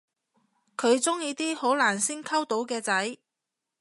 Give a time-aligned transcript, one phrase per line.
[0.75, 3.17] 佢鍾意啲好難先溝到嘅仔